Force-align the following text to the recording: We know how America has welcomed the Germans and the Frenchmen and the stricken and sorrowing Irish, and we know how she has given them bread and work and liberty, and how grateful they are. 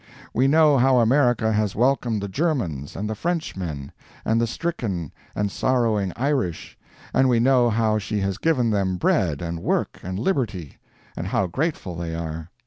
We 0.33 0.47
know 0.47 0.79
how 0.79 0.97
America 0.97 1.51
has 1.53 1.75
welcomed 1.75 2.23
the 2.23 2.27
Germans 2.27 2.95
and 2.95 3.07
the 3.07 3.13
Frenchmen 3.13 3.91
and 4.25 4.41
the 4.41 4.47
stricken 4.47 5.11
and 5.35 5.51
sorrowing 5.51 6.11
Irish, 6.15 6.75
and 7.13 7.29
we 7.29 7.39
know 7.39 7.69
how 7.69 7.99
she 7.99 8.19
has 8.21 8.39
given 8.39 8.71
them 8.71 8.97
bread 8.97 9.43
and 9.43 9.59
work 9.59 9.99
and 10.01 10.17
liberty, 10.17 10.79
and 11.15 11.27
how 11.27 11.45
grateful 11.45 11.95
they 11.95 12.15
are. 12.15 12.49